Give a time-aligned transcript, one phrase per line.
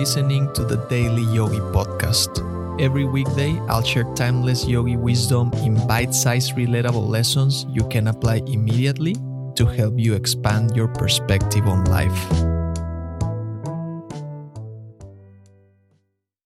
[0.00, 2.40] listening to the Daily Yogi Podcast.
[2.80, 8.36] Every weekday, I'll share timeless yogi wisdom in bite sized, relatable lessons you can apply
[8.46, 9.14] immediately
[9.56, 12.16] to help you expand your perspective on life.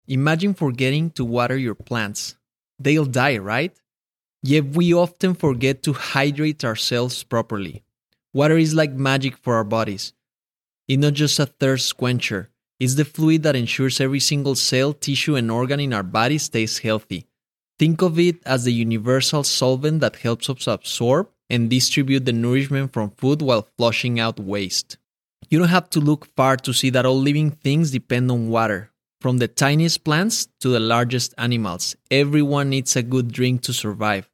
[0.08, 2.34] Imagine forgetting to water your plants.
[2.80, 3.70] They'll die, right?
[4.42, 7.84] Yet we often forget to hydrate ourselves properly.
[8.32, 10.12] Water is like magic for our bodies.
[10.88, 12.50] It's not just a thirst quencher,
[12.80, 16.78] it's the fluid that ensures every single cell, tissue, and organ in our body stays
[16.78, 17.26] healthy.
[17.78, 22.92] Think of it as the universal solvent that helps us absorb and distribute the nourishment
[22.92, 24.96] from food while flushing out waste.
[25.50, 28.90] You don't have to look far to see that all living things depend on water.
[29.20, 34.28] From the tiniest plants to the largest animals, everyone needs a good drink to survive.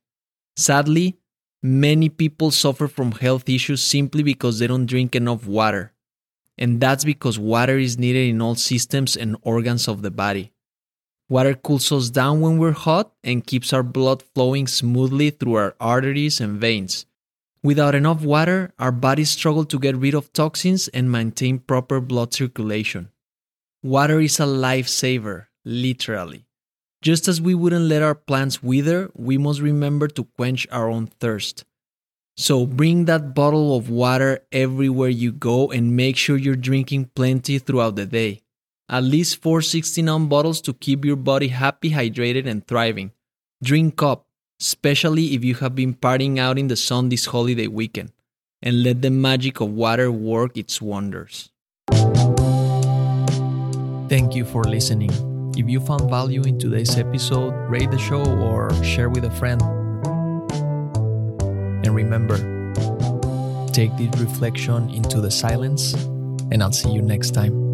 [0.57, 1.17] Sadly,
[1.63, 5.93] many people suffer from health issues simply because they don't drink enough water.
[6.61, 10.53] And that's because water is needed in all systems and organs of the body.
[11.31, 15.75] Water cools us down when we're hot and keeps our blood flowing smoothly through our
[15.81, 17.07] arteries and veins.
[17.63, 22.35] Without enough water, our bodies struggle to get rid of toxins and maintain proper blood
[22.35, 23.11] circulation.
[23.83, 26.47] Water is a lifesaver, literally.
[27.01, 31.07] Just as we wouldn't let our plants wither, we must remember to quench our own
[31.07, 31.65] thirst.
[32.41, 37.59] So bring that bottle of water everywhere you go and make sure you're drinking plenty
[37.59, 38.41] throughout the day.
[38.89, 43.13] At least four 16 ounce bottles to keep your body happy, hydrated, and thriving.
[43.63, 44.25] Drink up,
[44.59, 48.11] especially if you have been partying out in the sun this holiday weekend,
[48.63, 51.51] and let the magic of water work its wonders.
[54.09, 55.13] Thank you for listening.
[55.59, 59.80] If you found value in today's episode, rate the show or share with a friend.
[61.83, 62.37] And remember,
[63.73, 65.95] take this reflection into the silence,
[66.51, 67.73] and I'll see you next time.